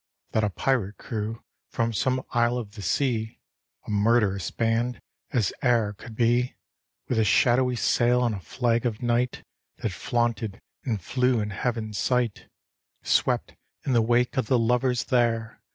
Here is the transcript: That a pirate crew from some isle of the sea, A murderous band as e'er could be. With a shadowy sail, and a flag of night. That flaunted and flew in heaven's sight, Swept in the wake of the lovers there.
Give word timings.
That 0.31 0.43
a 0.43 0.49
pirate 0.49 0.97
crew 0.97 1.43
from 1.69 1.93
some 1.93 2.23
isle 2.31 2.57
of 2.57 2.73
the 2.73 2.81
sea, 2.81 3.37
A 3.85 3.91
murderous 3.91 4.49
band 4.49 4.99
as 5.29 5.53
e'er 5.63 5.93
could 5.93 6.15
be. 6.15 6.55
With 7.07 7.19
a 7.19 7.23
shadowy 7.23 7.75
sail, 7.75 8.25
and 8.25 8.33
a 8.33 8.39
flag 8.39 8.87
of 8.87 9.03
night. 9.03 9.43
That 9.83 9.91
flaunted 9.91 10.59
and 10.83 10.99
flew 10.99 11.39
in 11.39 11.51
heaven's 11.51 11.99
sight, 11.99 12.47
Swept 13.03 13.53
in 13.85 13.93
the 13.93 14.01
wake 14.01 14.37
of 14.37 14.47
the 14.47 14.57
lovers 14.57 15.03
there. 15.03 15.61